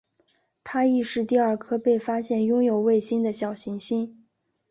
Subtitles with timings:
[0.63, 4.25] 它亦是第二颗被发现拥有卫星的小行星。